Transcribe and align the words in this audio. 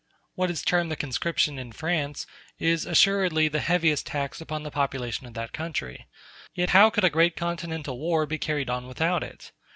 What 0.33 0.49
is 0.49 0.63
termed 0.63 0.89
the 0.89 0.95
conscription 0.95 1.59
in 1.59 1.71
France 1.73 2.25
is 2.57 2.87
assuredly 2.87 3.47
the 3.49 3.59
heaviest 3.59 4.07
tax 4.07 4.41
upon 4.41 4.63
the 4.63 4.71
population 4.71 5.27
of 5.27 5.35
that 5.35 5.53
country; 5.53 6.07
yet 6.55 6.71
how 6.71 6.89
could 6.89 7.03
a 7.03 7.09
great 7.11 7.35
continental 7.35 7.99
war 7.99 8.25
be 8.25 8.39
carried 8.39 8.67
on 8.67 8.87
without 8.87 9.21
it? 9.21 9.51